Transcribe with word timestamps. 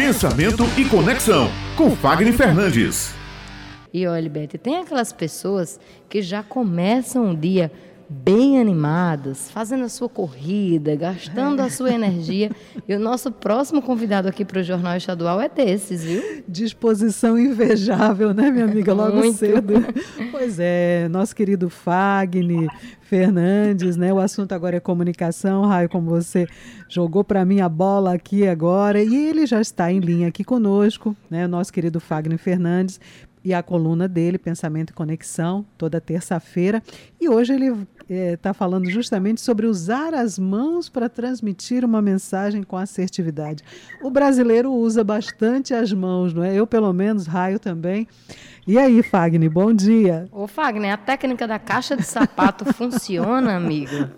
Pensamento 0.00 0.64
e 0.78 0.84
Conexão, 0.86 1.50
com 1.76 1.90
Fagner 1.90 2.32
Fernandes. 2.32 3.14
E 3.92 4.06
olha, 4.06 4.30
Beth, 4.30 4.58
tem 4.62 4.78
aquelas 4.78 5.12
pessoas 5.12 5.78
que 6.08 6.22
já 6.22 6.42
começam 6.42 7.32
o 7.32 7.36
dia 7.36 7.70
bem 8.12 8.60
animadas, 8.60 9.48
fazendo 9.52 9.84
a 9.84 9.88
sua 9.88 10.08
corrida, 10.08 10.96
gastando 10.96 11.60
a 11.60 11.70
sua 11.70 11.92
energia. 11.94 12.50
E 12.88 12.92
o 12.92 12.98
nosso 12.98 13.30
próximo 13.30 13.80
convidado 13.80 14.26
aqui 14.26 14.44
para 14.44 14.58
o 14.58 14.62
Jornal 14.64 14.96
Estadual 14.96 15.40
é 15.40 15.48
desses, 15.48 16.02
viu? 16.02 16.42
Disposição 16.48 17.38
invejável, 17.38 18.34
né, 18.34 18.50
minha 18.50 18.64
amiga? 18.64 18.92
Logo 18.92 19.16
Muito. 19.16 19.38
cedo. 19.38 19.74
Pois 20.32 20.58
é, 20.58 21.08
nosso 21.08 21.36
querido 21.36 21.70
Fagner 21.70 22.68
Fernandes, 23.00 23.96
né? 23.96 24.12
O 24.12 24.18
assunto 24.18 24.52
agora 24.52 24.76
é 24.76 24.80
comunicação. 24.80 25.66
Raio, 25.66 25.88
como 25.88 26.10
você 26.10 26.48
jogou 26.88 27.22
para 27.22 27.44
mim 27.44 27.60
a 27.60 27.68
bola 27.68 28.14
aqui 28.14 28.46
agora. 28.46 29.02
E 29.02 29.14
ele 29.14 29.46
já 29.46 29.60
está 29.60 29.92
em 29.92 30.00
linha 30.00 30.28
aqui 30.28 30.42
conosco, 30.42 31.16
né? 31.30 31.46
Nosso 31.46 31.72
querido 31.72 32.00
Fagner 32.00 32.38
Fernandes 32.38 33.00
e 33.44 33.54
a 33.54 33.62
coluna 33.62 34.06
dele, 34.06 34.38
Pensamento 34.38 34.90
e 34.90 34.92
Conexão, 34.92 35.64
toda 35.78 36.00
terça-feira. 36.00 36.82
E 37.20 37.28
hoje 37.28 37.54
ele 37.54 37.86
está 38.08 38.50
é, 38.50 38.52
falando 38.52 38.90
justamente 38.90 39.40
sobre 39.40 39.66
usar 39.66 40.14
as 40.14 40.38
mãos 40.38 40.88
para 40.88 41.08
transmitir 41.08 41.84
uma 41.84 42.02
mensagem 42.02 42.62
com 42.62 42.76
assertividade. 42.76 43.62
O 44.02 44.10
brasileiro 44.10 44.72
usa 44.72 45.02
bastante 45.04 45.72
as 45.72 45.92
mãos, 45.92 46.34
não 46.34 46.42
é? 46.42 46.54
Eu, 46.54 46.66
pelo 46.66 46.92
menos, 46.92 47.26
raio 47.26 47.58
também. 47.58 48.06
E 48.66 48.78
aí, 48.78 49.02
Fagner, 49.02 49.50
bom 49.50 49.72
dia. 49.72 50.28
Ô, 50.30 50.46
Fagner, 50.46 50.92
a 50.92 50.96
técnica 50.96 51.46
da 51.46 51.58
caixa 51.58 51.96
de 51.96 52.02
sapato 52.02 52.64
funciona, 52.74 53.56
amigo? 53.56 54.10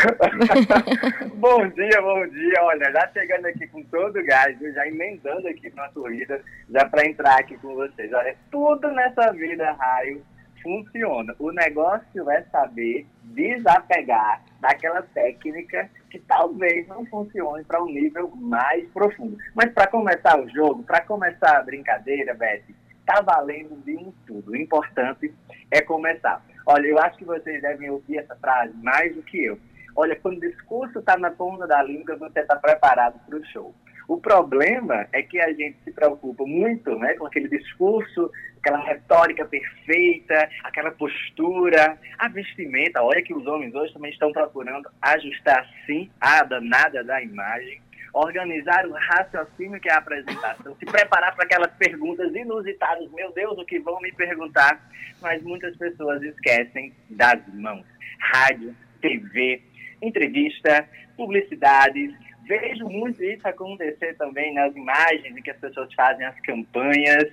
bom 1.36 1.68
dia, 1.68 2.00
bom 2.00 2.26
dia. 2.28 2.62
Olha, 2.62 2.90
já 2.92 3.08
chegando 3.12 3.46
aqui 3.46 3.66
com 3.66 3.82
todo 3.84 4.18
o 4.18 4.24
gás, 4.24 4.58
já 4.58 4.86
emendando 4.86 5.46
aqui 5.48 5.72
na 5.74 5.88
corrida, 5.90 6.42
já 6.68 6.88
para 6.88 7.06
entrar 7.06 7.38
aqui 7.38 7.56
com 7.58 7.74
vocês. 7.74 8.12
Olha, 8.12 8.36
tudo 8.50 8.90
nessa 8.92 9.32
vida, 9.32 9.72
raio, 9.72 10.22
funciona. 10.62 11.34
O 11.38 11.50
negócio 11.52 12.30
é 12.30 12.42
saber 12.44 13.06
desapegar 13.24 14.42
daquela 14.60 15.02
técnica 15.02 15.88
que 16.10 16.18
talvez 16.20 16.86
não 16.88 17.04
funcione 17.06 17.64
para 17.64 17.82
um 17.82 17.86
nível 17.86 18.30
mais 18.36 18.88
profundo. 18.90 19.36
Mas 19.54 19.72
para 19.72 19.86
começar 19.86 20.40
o 20.40 20.48
jogo, 20.48 20.82
para 20.82 21.02
começar 21.02 21.58
a 21.58 21.62
brincadeira, 21.62 22.34
Beth, 22.34 22.62
tá 23.06 23.20
valendo 23.20 23.76
de 23.84 23.96
um 23.96 24.12
tudo. 24.26 24.52
O 24.52 24.56
importante 24.56 25.32
é 25.70 25.80
começar. 25.80 26.42
Olha, 26.66 26.86
eu 26.86 26.98
acho 26.98 27.18
que 27.18 27.24
vocês 27.24 27.60
devem 27.60 27.90
ouvir 27.90 28.18
essa 28.18 28.36
frase 28.36 28.72
mais 28.82 29.14
do 29.14 29.22
que 29.22 29.44
eu. 29.44 29.58
Olha, 29.96 30.16
quando 30.16 30.38
o 30.38 30.40
discurso 30.40 30.98
está 30.98 31.16
na 31.18 31.30
ponta 31.30 31.66
da 31.66 31.82
língua, 31.82 32.16
você 32.16 32.40
está 32.40 32.56
preparado 32.56 33.18
para 33.26 33.36
o 33.36 33.44
show. 33.46 33.74
O 34.10 34.20
problema 34.20 35.06
é 35.12 35.22
que 35.22 35.40
a 35.40 35.52
gente 35.52 35.78
se 35.84 35.92
preocupa 35.92 36.44
muito 36.44 36.98
né, 36.98 37.14
com 37.14 37.26
aquele 37.26 37.48
discurso, 37.48 38.28
aquela 38.58 38.78
retórica 38.78 39.44
perfeita, 39.44 40.50
aquela 40.64 40.90
postura, 40.90 41.96
a 42.18 42.28
vestimenta. 42.28 43.04
Olha 43.04 43.22
que 43.22 43.32
os 43.32 43.46
homens 43.46 43.72
hoje 43.72 43.92
também 43.92 44.10
estão 44.10 44.32
procurando 44.32 44.90
ajustar 45.00 45.64
sim 45.86 46.10
a 46.20 46.42
danada 46.42 47.04
da 47.04 47.22
imagem, 47.22 47.80
organizar 48.12 48.84
o 48.84 48.92
raciocínio 48.92 49.80
que 49.80 49.88
é 49.88 49.92
a 49.92 49.98
apresentação, 49.98 50.74
se 50.74 50.86
preparar 50.86 51.36
para 51.36 51.44
aquelas 51.44 51.72
perguntas 51.74 52.34
inusitadas. 52.34 53.08
Meu 53.12 53.32
Deus, 53.32 53.56
o 53.58 53.64
que 53.64 53.78
vão 53.78 54.00
me 54.00 54.10
perguntar? 54.10 54.90
Mas 55.22 55.40
muitas 55.44 55.76
pessoas 55.76 56.20
esquecem 56.20 56.92
das 57.10 57.40
mãos. 57.54 57.86
Rádio, 58.18 58.74
TV, 59.00 59.62
entrevista, 60.02 60.88
publicidades. 61.16 62.12
Vejo 62.46 62.88
muito 62.88 63.22
isso 63.22 63.46
acontecer 63.46 64.16
também 64.16 64.52
nas 64.54 64.74
imagens 64.74 65.36
em 65.36 65.42
que 65.42 65.50
as 65.50 65.58
pessoas 65.58 65.92
fazem 65.94 66.26
as 66.26 66.38
campanhas. 66.40 67.26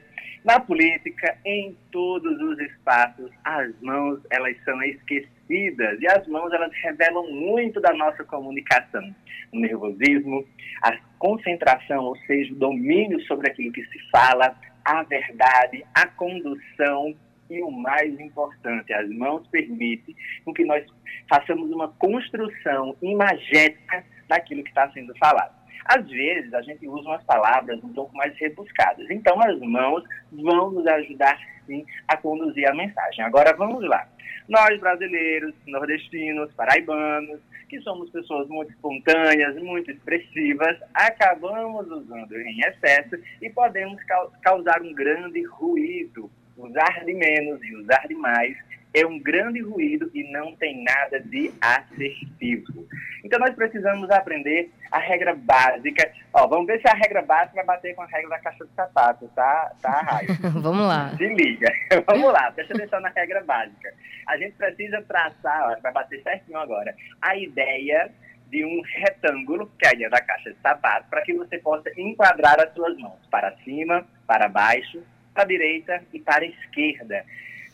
Na 0.44 0.60
política, 0.60 1.38
em 1.44 1.76
todos 1.92 2.40
os 2.40 2.60
espaços, 2.60 3.32
as 3.44 3.74
mãos 3.82 4.20
elas 4.30 4.56
são 4.64 4.82
esquecidas 4.84 6.00
e 6.00 6.08
as 6.08 6.28
mãos 6.28 6.54
elas 6.54 6.72
revelam 6.84 7.30
muito 7.32 7.82
da 7.82 7.94
nossa 7.94 8.24
comunicação, 8.24 9.14
o 9.52 9.60
nervosismo, 9.60 10.46
a 10.84 10.98
concentração, 11.18 12.04
ou 12.04 12.18
seja, 12.20 12.54
o 12.54 12.58
domínio 12.58 13.20
sobre 13.22 13.50
aquilo 13.50 13.74
que 13.74 13.84
se 13.86 14.00
fala, 14.12 14.56
a 14.86 15.04
verdade, 15.04 15.84
a 15.94 16.08
condução 16.08 17.16
e 17.50 17.62
o 17.62 17.72
mais 17.72 18.20
importante, 18.20 18.94
as 18.94 19.10
mãos 19.10 19.48
permitem 19.48 20.16
que 20.56 20.66
nós 20.66 20.86
façamos 21.30 21.72
uma 21.72 21.90
construção 21.90 22.96
imagética 23.02 24.04
daquilo 24.28 24.64
que 24.64 24.70
está 24.70 24.90
sendo 24.92 25.16
falado. 25.18 25.56
Às 25.86 26.06
vezes, 26.10 26.54
a 26.54 26.62
gente 26.62 26.88
usa 26.88 27.08
umas 27.08 27.24
palavras 27.24 27.82
um 27.84 27.94
pouco 27.94 28.16
mais 28.16 28.38
rebuscadas. 28.38 29.10
Então, 29.10 29.40
as 29.42 29.58
mãos 29.60 30.04
vão 30.32 30.72
nos 30.72 30.86
ajudar, 30.86 31.40
sim, 31.66 31.86
a 32.08 32.18
conduzir 32.18 32.70
a 32.70 32.76
mensagem. 32.76 33.24
Agora, 33.24 33.56
vamos 33.56 33.88
lá. 33.88 34.06
Nós, 34.50 34.80
brasileiros, 34.80 35.54
nordestinos, 35.66 36.52
paraibanos, 36.54 37.40
que 37.70 37.80
somos 37.82 38.10
pessoas 38.10 38.48
muito 38.48 38.72
espontâneas, 38.72 39.56
muito 39.58 39.92
expressivas, 39.92 40.78
acabamos 40.94 41.90
usando 41.90 42.36
em 42.36 42.60
excesso 42.62 43.16
e 43.42 43.50
podemos 43.50 44.02
causar 44.42 44.82
um 44.82 44.94
grande 44.94 45.44
ruído 45.44 46.32
usar 46.58 47.06
de 47.06 47.14
menos 47.14 47.62
e 47.64 47.76
usar 47.76 48.08
de 48.08 48.16
mais 48.16 48.58
é 48.94 49.06
um 49.06 49.20
grande 49.20 49.62
ruído 49.62 50.10
e 50.14 50.24
não 50.32 50.56
tem 50.56 50.84
nada 50.84 51.20
de 51.20 51.54
assertivo. 51.62 52.88
Então 53.24 53.40
nós 53.40 53.54
precisamos 53.54 54.10
aprender 54.10 54.72
a 54.92 55.00
regra 55.00 55.36
básica. 55.36 56.12
Ó, 56.34 56.48
vamos 56.48 56.68
ver 56.68 56.82
se 56.82 56.88
a 56.88 56.94
regra 56.94 57.22
básica 57.22 57.56
vai 57.56 57.66
bater 57.66 57.94
com 57.96 58.02
a 58.02 58.08
regra 58.08 58.30
da 58.30 58.40
caixa 58.40 58.66
de 58.66 58.74
sapato, 58.74 59.28
tá, 59.36 59.72
tá, 59.82 60.02
Raio? 60.02 60.30
vamos 60.62 60.88
lá. 60.88 61.12
Se 61.18 61.28
liga. 61.28 61.72
vamos 62.08 62.32
lá, 62.32 62.52
presta 62.52 62.74
atenção 62.74 63.00
na 63.02 63.10
regra 63.10 63.44
básica. 63.44 63.94
A 64.26 64.38
gente 64.38 64.54
precisa 64.54 65.02
traçar, 65.04 65.70
ó, 65.70 65.80
vai 65.82 65.92
bater 65.92 66.22
certinho 66.24 66.58
agora, 66.58 66.96
a 67.22 67.36
ideia 67.36 68.12
de 68.50 68.66
um 68.66 68.82
retângulo, 68.82 69.70
que 69.78 69.86
é 69.86 69.90
a 69.90 69.94
ideia 69.94 70.10
da 70.10 70.22
caixa 70.22 70.52
de 70.52 70.58
sapato, 70.62 71.08
para 71.10 71.22
que 71.22 71.34
você 71.34 71.58
possa 71.60 71.90
enquadrar 71.98 72.60
as 72.60 72.74
suas 72.74 72.98
mãos 72.98 73.20
para 73.30 73.56
cima, 73.58 74.08
para 74.26 74.48
baixo, 74.48 75.04
para 75.38 75.44
a 75.44 75.46
direita 75.46 76.04
e 76.12 76.20
para 76.20 76.44
a 76.44 76.48
esquerda. 76.48 77.24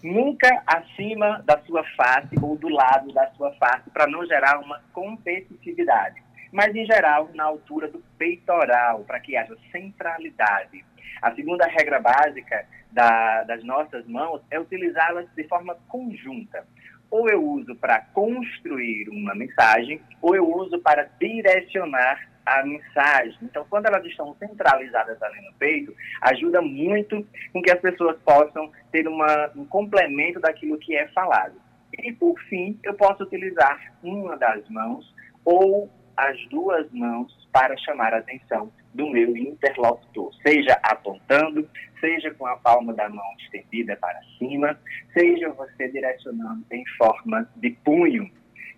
Nunca 0.04 0.62
acima 0.68 1.42
da 1.46 1.58
sua 1.60 1.82
face 1.96 2.36
ou 2.42 2.58
do 2.58 2.68
lado 2.68 3.14
da 3.14 3.32
sua 3.32 3.54
face, 3.54 3.90
para 3.90 4.06
não 4.06 4.26
gerar 4.26 4.60
uma 4.60 4.82
competitividade. 4.92 6.22
Mas, 6.52 6.76
em 6.76 6.86
geral, 6.86 7.30
na 7.34 7.46
altura 7.46 7.88
do 7.88 8.04
peitoral, 8.18 9.06
para 9.06 9.22
que 9.22 9.38
haja 9.38 9.56
centralidade. 9.72 10.84
A 11.22 11.34
segunda 11.34 11.66
regra 11.66 12.02
básica 12.02 12.66
da, 12.92 13.44
das 13.44 13.64
nossas 13.64 14.06
mãos 14.08 14.42
é 14.52 14.60
utilizá-las 14.60 15.26
de 15.34 15.46
forma 15.46 15.78
conjunta. 15.88 16.68
Ou 17.10 17.30
eu 17.30 17.42
uso 17.42 17.74
para 17.76 18.02
construir 18.14 19.08
uma 19.08 19.34
mensagem, 19.34 20.02
ou 20.22 20.36
eu 20.36 20.46
uso 20.54 20.80
para 20.80 21.10
direcionar 21.18 22.28
a 22.46 22.66
mensagem. 22.66 23.38
Então, 23.42 23.66
quando 23.70 23.86
elas 23.86 24.06
estão 24.06 24.36
centralizadas 24.36 25.22
ali 25.22 25.42
no 25.46 25.54
peito, 25.54 25.94
ajuda 26.22 26.62
muito 26.62 27.26
com 27.52 27.62
que 27.62 27.72
as 27.72 27.80
pessoas 27.80 28.18
possam 28.24 28.72
ter 28.92 29.08
uma, 29.08 29.52
um 29.56 29.66
complemento 29.66 30.40
daquilo 30.40 30.78
que 30.78 30.96
é 30.96 31.08
falado. 31.10 31.56
E, 31.98 32.12
por 32.12 32.40
fim, 32.50 32.80
eu 32.84 32.94
posso 32.96 33.24
utilizar 33.24 33.94
uma 34.04 34.36
das 34.36 34.68
mãos 34.70 35.14
ou 35.46 35.90
as 36.18 36.38
duas 36.50 36.92
mãos 36.92 37.32
para 37.52 37.78
chamar 37.78 38.14
a 38.14 38.18
atenção 38.18 38.72
do 38.94 39.10
meu 39.10 39.36
interlocutor, 39.36 40.32
seja 40.46 40.78
apontando, 40.84 41.68
seja 42.00 42.32
com 42.32 42.46
a 42.46 42.58
palma 42.58 42.94
da 42.94 43.10
mão 43.10 43.26
estendida 43.40 43.96
para 43.96 44.20
cima, 44.38 44.80
seja 45.14 45.50
você 45.50 45.88
direcionando 45.90 46.64
em 46.72 46.84
forma 46.98 47.50
de 47.56 47.72
punho 47.84 48.30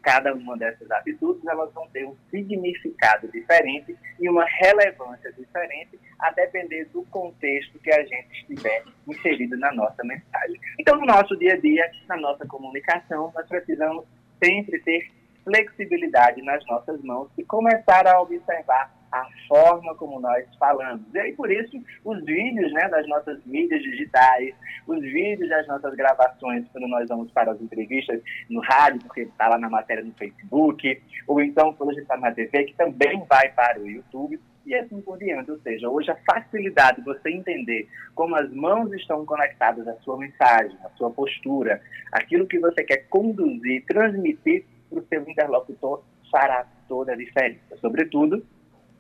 cada 0.05 0.35
uma 0.35 0.55
dessas 0.55 0.89
atitudes 0.91 1.43
elas 1.47 1.73
vão 1.73 1.88
ter 1.88 2.05
um 2.05 2.16
significado 2.29 3.27
diferente 3.29 3.97
e 4.19 4.29
uma 4.29 4.45
relevância 4.45 5.33
diferente 5.33 5.99
a 6.19 6.29
depender 6.29 6.85
do 6.94 7.03
contexto 7.06 7.80
que 7.80 7.91
a 7.91 8.03
gente 8.03 8.31
estiver 8.31 8.83
inserido 9.07 9.57
na 9.57 9.74
nossa 9.74 10.03
mensagem. 10.03 10.62
Então, 10.80 11.00
no 11.00 11.07
nosso 11.07 11.35
dia 11.38 11.56
a 11.56 11.57
dia, 11.57 11.91
na 12.07 12.18
nossa 12.18 12.45
comunicação, 12.45 13.31
nós 13.33 13.47
precisamos 13.47 14.06
sempre 14.41 14.80
ter 14.81 15.12
flexibilidade 15.45 16.42
nas 16.42 16.65
nossas 16.65 17.01
mãos 17.03 17.30
e 17.38 17.44
começar 17.44 18.06
a 18.07 18.19
observar 18.19 18.92
a 19.12 19.25
forma 19.47 19.95
como 19.95 20.19
nós 20.19 20.44
falamos. 20.59 21.06
E 21.13 21.19
aí, 21.19 21.33
por 21.33 21.50
isso, 21.50 21.81
os 22.03 22.25
vídeos 22.25 22.74
né, 22.74 22.89
das 22.89 23.07
nossas 23.07 23.39
mídias 23.45 23.81
digitais, 23.81 24.53
os 24.86 25.00
vídeos 25.00 25.47
das 25.50 25.65
nossas 25.68 25.95
gravações, 25.95 26.68
quando 26.74 26.88
nós 26.88 27.07
vamos 27.07 27.31
para 27.31 27.51
as 27.51 27.62
entrevistas 27.62 28.21
no 28.50 28.59
rádio, 28.59 29.00
porque 29.03 29.21
está 29.21 29.47
lá 29.47 29.57
na 29.57 29.69
matéria 29.69 30.03
no 30.03 30.12
Facebook, 30.13 31.01
ou 31.27 31.39
então 31.39 31.74
quando 31.74 31.92
a 31.92 31.94
gente 31.94 32.03
está 32.03 32.18
na 32.18 32.31
TV, 32.33 32.65
que 32.65 32.74
também 32.74 33.24
vai 33.30 33.50
para 33.53 33.80
o 33.80 33.88
YouTube, 33.88 34.38
e 34.65 34.75
assim 34.75 35.00
por 35.00 35.18
diante. 35.18 35.51
Ou 35.51 35.59
seja, 35.59 35.88
hoje 35.89 36.12
a 36.12 36.18
facilidade 36.30 36.97
de 36.97 37.06
você 37.06 37.30
entender 37.30 37.88
como 38.13 38.36
as 38.36 38.51
mãos 38.51 38.92
estão 38.94 39.25
conectadas 39.25 39.88
à 39.88 39.94
sua 39.97 40.18
mensagem, 40.18 40.75
à 40.83 40.89
sua 40.97 41.12
postura, 41.12 41.81
aquilo 42.12 42.47
que 42.47 42.59
você 42.59 42.83
quer 42.83 43.07
conduzir, 43.07 43.86
transmitir 43.86 44.65
para 44.89 44.99
o 44.99 45.05
seu 45.07 45.21
interlocutor, 45.21 46.03
fará 46.31 46.65
toda 46.87 47.13
a 47.13 47.15
diferença. 47.15 47.77
Sobretudo, 47.81 48.43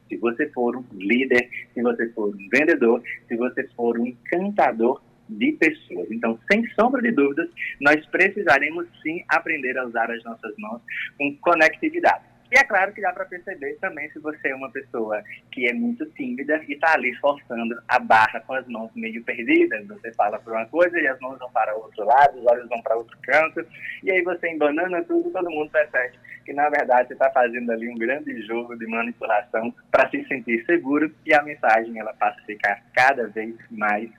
Se 0.07 0.17
você 0.17 0.47
for 0.49 0.75
um 0.75 0.83
líder, 0.93 1.49
se 1.73 1.81
você 1.81 2.09
for 2.09 2.29
um 2.29 2.49
vendedor, 2.49 3.01
se 3.27 3.35
você 3.35 3.67
for 3.75 3.97
um 3.99 4.05
encantador 4.05 5.01
de 5.27 5.53
pessoas. 5.53 6.11
Então, 6.11 6.37
sem 6.51 6.63
sombra 6.79 7.01
de 7.01 7.11
dúvidas, 7.11 7.49
nós 7.81 8.05
precisaremos 8.07 8.87
sim 9.01 9.23
aprender 9.29 9.75
a 9.77 9.85
usar 9.85 10.11
as 10.11 10.23
nossas 10.23 10.53
mãos 10.57 10.81
com 11.17 11.35
conectividade. 11.37 12.23
E 12.51 12.57
é 12.57 12.63
claro 12.63 12.93
que 12.93 13.01
dá 13.01 13.11
para 13.11 13.25
perceber 13.25 13.75
também 13.81 14.09
se 14.11 14.19
você 14.19 14.49
é 14.49 14.55
uma 14.55 14.71
pessoa 14.71 15.23
que 15.51 15.67
é 15.67 15.73
muito 15.73 16.05
tímida 16.11 16.61
e 16.67 16.73
está 16.73 16.93
ali 16.93 17.13
forçando 17.15 17.75
a 17.87 17.99
barra 17.99 18.39
com 18.41 18.53
as 18.53 18.67
mãos 18.67 18.91
meio 18.95 19.23
perdidas. 19.23 19.87
Você 19.87 20.13
fala 20.13 20.37
para 20.39 20.53
uma 20.53 20.65
coisa 20.67 20.99
e 20.99 21.07
as 21.07 21.19
mãos 21.19 21.39
vão 21.39 21.51
para 21.51 21.75
outro 21.75 22.05
lado, 22.05 22.37
os 22.37 22.45
olhos 22.45 22.69
vão 22.69 22.81
para 22.83 22.95
outro 22.95 23.17
canto, 23.23 23.65
e 24.03 24.11
aí 24.11 24.21
você 24.21 24.49
embanana 24.49 25.03
tudo, 25.03 25.31
todo 25.31 25.49
mundo 25.49 25.71
percebe 25.71 26.13
que 26.45 26.53
na 26.53 26.69
verdade 26.69 27.07
você 27.07 27.13
está 27.13 27.31
fazendo 27.31 27.71
ali 27.71 27.89
um 27.89 27.97
grande 27.97 28.39
jogo 28.43 28.77
de 28.77 28.85
manipulação 28.85 29.73
para 29.91 30.09
se 30.11 30.23
sentir 30.25 30.63
seguro 30.65 31.11
e 31.25 31.33
a 31.33 31.41
mensagem 31.41 31.99
ela 31.99 32.13
passa 32.13 32.39
a 32.39 32.45
ficar 32.45 32.83
cada 32.93 33.27
vez 33.27 33.55
mais 33.71 34.09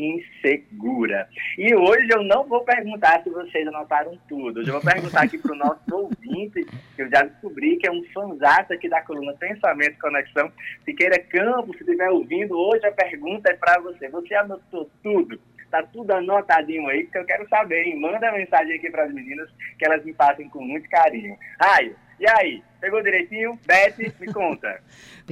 insegura. 0.00 1.28
E 1.58 1.74
hoje 1.74 2.08
eu 2.10 2.22
não 2.22 2.44
vou 2.44 2.64
perguntar 2.64 3.22
se 3.22 3.30
vocês 3.30 3.66
anotaram 3.68 4.18
tudo. 4.28 4.60
Hoje 4.60 4.70
eu 4.70 4.80
vou 4.80 4.82
perguntar 4.82 5.22
aqui 5.22 5.36
para 5.36 5.52
o 5.52 5.56
nosso 5.56 5.80
ouvinte, 5.92 6.64
que 6.96 7.02
eu 7.02 7.10
já 7.10 7.22
descobri 7.22 7.76
que 7.76 7.86
é 7.86 7.92
um 7.92 8.02
fanzato 8.14 8.72
aqui 8.72 8.88
da 8.88 9.02
coluna 9.02 9.34
Pensamento 9.34 9.92
e 9.92 10.00
Conexão. 10.00 10.50
Siqueira 10.84 11.18
Campos, 11.18 11.76
se 11.76 11.82
estiver 11.82 12.10
ouvindo, 12.10 12.58
hoje 12.58 12.86
a 12.86 12.92
pergunta 12.92 13.50
é 13.50 13.54
para 13.54 13.80
você. 13.80 14.08
Você 14.08 14.34
anotou 14.34 14.90
tudo? 15.02 15.38
Tá 15.70 15.82
tudo 15.84 16.10
anotadinho 16.12 16.88
aí, 16.88 17.04
porque 17.04 17.18
eu 17.18 17.24
quero 17.24 17.48
saber, 17.48 17.84
hein? 17.84 18.00
Manda 18.00 18.32
mensagem 18.32 18.76
aqui 18.76 18.90
para 18.90 19.04
as 19.04 19.12
meninas 19.12 19.48
que 19.78 19.86
elas 19.86 20.04
me 20.04 20.12
passem 20.12 20.48
com 20.48 20.62
muito 20.62 20.88
carinho. 20.88 21.36
Raio, 21.60 21.94
e 22.18 22.28
aí? 22.28 22.62
Pegou 22.80 23.02
direitinho? 23.02 23.58
Beth, 23.66 23.94
me 24.18 24.32
conta. 24.32 24.80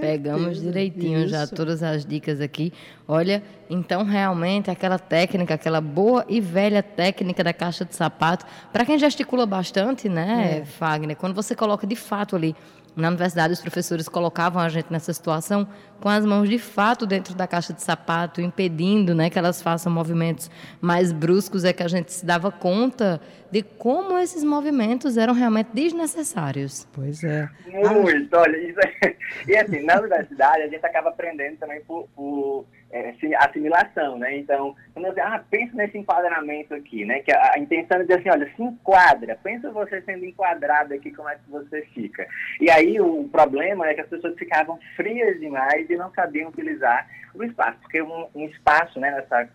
pegamos 0.00 0.60
direitinho 0.60 1.20
Isso. 1.20 1.28
já 1.28 1.46
todas 1.46 1.82
as 1.82 2.04
dicas 2.04 2.40
aqui. 2.40 2.72
Olha, 3.06 3.42
então 3.70 4.04
realmente 4.04 4.70
aquela 4.70 4.98
técnica, 4.98 5.54
aquela 5.54 5.80
boa 5.80 6.24
e 6.28 6.40
velha 6.40 6.82
técnica 6.82 7.44
da 7.44 7.52
caixa 7.52 7.84
de 7.84 7.94
sapato, 7.94 8.44
para 8.72 8.84
quem 8.84 8.98
gesticula 8.98 9.46
bastante, 9.46 10.08
né, 10.08 10.60
é. 10.60 10.64
Fagner, 10.64 11.16
quando 11.16 11.34
você 11.34 11.54
coloca 11.54 11.86
de 11.86 11.96
fato 11.96 12.36
ali 12.36 12.54
na 13.00 13.08
universidade, 13.08 13.52
os 13.52 13.60
professores 13.60 14.08
colocavam 14.08 14.60
a 14.60 14.68
gente 14.68 14.92
nessa 14.92 15.12
situação 15.12 15.68
com 16.00 16.08
as 16.08 16.24
mãos 16.24 16.48
de 16.48 16.58
fato 16.58 17.06
dentro 17.06 17.34
da 17.34 17.46
caixa 17.46 17.72
de 17.72 17.82
sapato, 17.82 18.40
impedindo 18.40 19.14
né, 19.14 19.30
que 19.30 19.38
elas 19.38 19.60
façam 19.60 19.92
movimentos 19.92 20.50
mais 20.80 21.12
bruscos, 21.12 21.64
é 21.64 21.72
que 21.72 21.82
a 21.82 21.88
gente 21.88 22.12
se 22.12 22.24
dava 22.24 22.50
conta 22.50 23.20
de 23.50 23.62
como 23.62 24.18
esses 24.18 24.44
movimentos 24.44 25.16
eram 25.16 25.32
realmente 25.32 25.70
desnecessários. 25.72 26.86
Pois 26.92 27.24
é. 27.24 27.48
Muito, 27.66 28.36
olha, 28.36 28.56
isso 28.56 28.78
é... 28.80 29.16
E 29.46 29.56
assim, 29.56 29.82
na 29.84 29.98
universidade 29.98 30.62
a 30.62 30.68
gente 30.68 30.84
acaba 30.84 31.10
aprendendo 31.10 31.56
também 31.56 31.80
por, 31.82 32.08
por 32.14 32.66
é, 32.90 33.14
assimilação, 33.38 34.18
né? 34.18 34.38
Então, 34.38 34.74
quando 34.94 35.06
eu 35.06 35.14
ah, 35.22 35.42
pensa 35.50 35.76
nesse 35.76 35.98
enquadramento 35.98 36.74
aqui, 36.74 37.04
né? 37.04 37.20
Que 37.20 37.32
a, 37.32 37.52
a, 37.54 37.58
intenção 37.58 37.98
é 37.98 38.02
dizer 38.02 38.20
assim, 38.20 38.30
olha, 38.30 38.50
se 38.54 38.62
enquadra, 38.62 39.38
pensa 39.42 39.70
você 39.70 40.00
sendo 40.02 40.24
enquadrado 40.24 40.94
aqui, 40.94 41.10
como 41.10 41.28
é 41.28 41.36
que 41.36 41.50
você 41.50 41.82
fica. 41.94 42.26
E 42.60 42.70
aí 42.70 43.00
o 43.00 43.28
problema 43.28 43.86
é 43.86 43.94
que 43.94 44.00
as 44.00 44.08
pessoas 44.08 44.36
ficavam 44.38 44.78
frias 44.96 45.38
demais 45.38 45.88
e 45.90 45.96
não 45.96 46.10
sabiam 46.12 46.48
utilizar 46.48 47.06
o 47.34 47.44
espaço, 47.44 47.78
porque 47.80 48.00
um, 48.00 48.26
um 48.34 48.46
espaço, 48.46 48.98
né, 48.98 49.10
nessa 49.10 49.48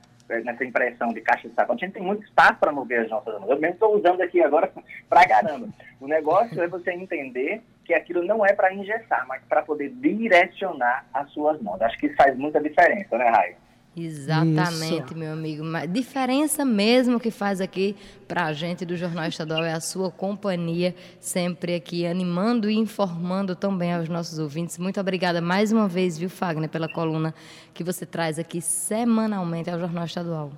nessa 0.43 0.63
impressão 0.63 1.09
de 1.09 1.21
caixa 1.21 1.49
de 1.49 1.53
sapato, 1.53 1.73
a 1.73 1.85
gente 1.85 1.93
tem 1.93 2.01
muito 2.01 2.23
espaço 2.23 2.55
para 2.55 2.71
mover 2.71 3.01
as 3.01 3.09
nossas 3.09 3.37
mãos. 3.39 3.49
Eu 3.49 3.59
mesmo 3.59 3.73
estou 3.73 3.95
usando 3.95 4.21
aqui 4.21 4.41
agora 4.41 4.71
para 5.09 5.27
caramba. 5.27 5.67
O 5.99 6.07
negócio 6.07 6.61
é 6.61 6.67
você 6.67 6.91
entender 6.91 7.61
que 7.85 7.93
aquilo 7.93 8.23
não 8.23 8.45
é 8.45 8.53
para 8.53 8.73
engessar, 8.73 9.25
mas 9.27 9.41
para 9.43 9.61
poder 9.61 9.89
direcionar 9.89 11.05
as 11.13 11.29
suas 11.31 11.61
mãos. 11.61 11.81
Acho 11.81 11.97
que 11.97 12.07
isso 12.07 12.15
faz 12.15 12.37
muita 12.37 12.61
diferença, 12.61 13.17
né, 13.17 13.29
Raio? 13.29 13.55
Exatamente, 13.95 15.05
Isso. 15.05 15.17
meu 15.17 15.33
amigo. 15.33 15.63
A 15.75 15.85
diferença 15.85 16.65
mesmo 16.65 17.19
que 17.19 17.29
faz 17.29 17.61
aqui 17.61 17.95
para 18.27 18.45
a 18.45 18.53
gente 18.53 18.85
do 18.85 18.97
Jornal 18.97 19.27
Estadual 19.27 19.63
é 19.63 19.71
a 19.71 19.79
sua 19.79 20.09
companhia, 20.09 20.95
sempre 21.19 21.75
aqui 21.75 22.05
animando 22.05 22.69
e 22.69 22.75
informando 22.75 23.55
também 23.55 23.93
aos 23.93 24.09
nossos 24.09 24.39
ouvintes. 24.39 24.79
Muito 24.79 24.99
obrigada 24.99 25.41
mais 25.41 25.71
uma 25.71 25.87
vez, 25.87 26.17
viu, 26.17 26.29
Fagner, 26.29 26.69
pela 26.69 26.89
coluna 26.89 27.35
que 27.71 27.83
você 27.83 28.03
traz 28.03 28.39
aqui 28.39 28.61
semanalmente 28.61 29.69
ao 29.69 29.79
Jornal 29.79 30.05
Estadual. 30.05 30.51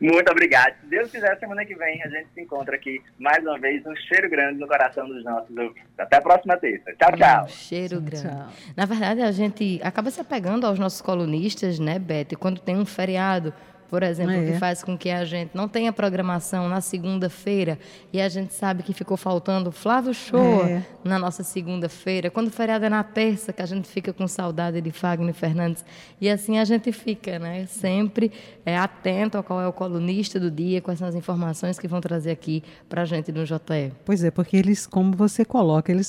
Muito 0.00 0.30
obrigado. 0.30 0.74
Se 0.80 0.86
Deus 0.86 1.10
quiser, 1.10 1.38
semana 1.38 1.64
que 1.64 1.74
vem 1.74 2.02
a 2.02 2.08
gente 2.08 2.28
se 2.34 2.40
encontra 2.40 2.76
aqui 2.76 3.02
mais 3.18 3.42
uma 3.42 3.58
vez. 3.58 3.84
Um 3.86 3.96
cheiro 3.96 4.28
grande 4.28 4.60
no 4.60 4.66
coração 4.66 5.08
dos 5.08 5.24
nossos 5.24 5.56
ouvintes. 5.56 5.82
Até 5.98 6.16
a 6.16 6.20
próxima 6.20 6.56
terça. 6.56 6.92
Tchau, 6.94 7.16
tchau. 7.16 7.44
Um 7.44 7.48
cheiro 7.48 8.00
grande. 8.00 8.28
Tchau. 8.28 8.48
Na 8.76 8.84
verdade, 8.84 9.22
a 9.22 9.32
gente 9.32 9.80
acaba 9.82 10.10
se 10.10 10.20
apegando 10.20 10.66
aos 10.66 10.78
nossos 10.78 11.00
colunistas, 11.00 11.78
né, 11.78 11.98
Beto? 11.98 12.34
E 12.34 12.36
quando 12.36 12.60
tem 12.60 12.76
um 12.76 12.86
feriado 12.86 13.52
por 13.88 14.02
exemplo, 14.02 14.32
é. 14.32 14.52
que 14.52 14.58
faz 14.58 14.82
com 14.82 14.96
que 14.96 15.10
a 15.10 15.24
gente 15.24 15.50
não 15.54 15.68
tenha 15.68 15.92
programação 15.92 16.68
na 16.68 16.80
segunda-feira 16.80 17.78
e 18.12 18.20
a 18.20 18.28
gente 18.28 18.54
sabe 18.54 18.82
que 18.82 18.92
ficou 18.92 19.16
faltando 19.16 19.70
Flávio 19.70 20.12
Show 20.12 20.64
é. 20.66 20.84
na 21.04 21.18
nossa 21.18 21.42
segunda-feira, 21.42 22.30
quando 22.30 22.48
o 22.48 22.50
feriado 22.50 22.84
é 22.84 22.88
na 22.88 23.04
terça, 23.04 23.52
que 23.52 23.62
a 23.62 23.66
gente 23.66 23.88
fica 23.88 24.12
com 24.12 24.26
saudade 24.26 24.80
de 24.80 24.90
Fagner 24.90 25.34
Fernandes. 25.34 25.84
E 26.20 26.28
assim 26.28 26.58
a 26.58 26.64
gente 26.64 26.92
fica, 26.92 27.38
né? 27.38 27.66
Sempre 27.66 28.32
é, 28.64 28.76
atento 28.76 29.38
a 29.38 29.42
qual 29.42 29.60
é 29.60 29.68
o 29.68 29.72
colunista 29.72 30.40
do 30.40 30.50
dia, 30.50 30.80
quais 30.80 30.98
são 30.98 31.08
as 31.08 31.14
informações 31.14 31.78
que 31.78 31.86
vão 31.86 32.00
trazer 32.00 32.30
aqui 32.30 32.62
para 32.88 33.02
a 33.02 33.04
gente 33.04 33.30
no 33.32 33.44
JE. 33.44 33.92
Pois 34.04 34.24
é, 34.24 34.30
porque 34.30 34.56
eles, 34.56 34.86
como 34.86 35.16
você 35.16 35.44
coloca, 35.44 35.92
eles 35.92 36.06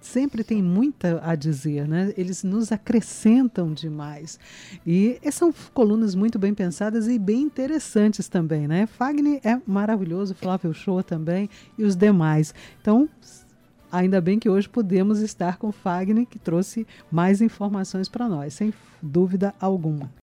sempre 0.00 0.42
tem 0.42 0.62
muita 0.62 1.20
a 1.22 1.34
dizer, 1.34 1.86
né? 1.86 2.12
Eles 2.16 2.42
nos 2.42 2.72
acrescentam 2.72 3.72
demais. 3.72 4.38
E 4.86 5.20
são 5.30 5.52
colunas 5.74 6.14
muito 6.14 6.38
bem 6.38 6.54
pensadas 6.54 7.06
e 7.06 7.18
bem 7.18 7.42
interessantes 7.42 8.28
também, 8.28 8.66
né? 8.66 8.86
Fagner 8.86 9.40
é 9.44 9.60
maravilhoso, 9.66 10.34
Flávio 10.34 10.72
Show 10.72 11.02
também 11.02 11.48
e 11.76 11.84
os 11.84 11.94
demais. 11.94 12.54
Então, 12.80 13.08
ainda 13.92 14.20
bem 14.20 14.38
que 14.38 14.48
hoje 14.48 14.68
podemos 14.68 15.20
estar 15.20 15.58
com 15.58 15.70
Fagner, 15.70 16.26
que 16.26 16.38
trouxe 16.38 16.86
mais 17.10 17.40
informações 17.40 18.08
para 18.08 18.28
nós, 18.28 18.54
sem 18.54 18.72
dúvida 19.02 19.54
alguma. 19.60 20.10